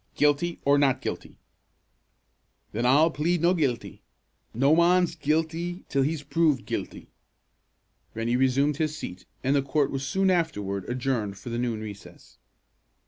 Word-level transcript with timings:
"Guilty, 0.15 0.59
or 0.65 0.79
not 0.79 0.99
guilty?" 0.99 1.37
"Then 2.71 2.87
I'll 2.87 3.11
plead 3.11 3.39
no' 3.39 3.53
guilty. 3.53 4.01
No 4.51 4.75
mon's 4.75 5.13
guilty 5.13 5.85
till 5.89 6.01
he's 6.01 6.23
proved 6.23 6.65
guilty." 6.65 7.11
Rennie 8.15 8.35
resumed 8.35 8.77
his 8.77 8.97
seat, 8.97 9.27
and 9.43 9.55
the 9.55 9.61
court 9.61 9.91
was 9.91 10.01
soon 10.03 10.31
afterward 10.31 10.89
adjourned 10.89 11.37
for 11.37 11.49
the 11.51 11.59
noon 11.59 11.81
recess. 11.81 12.39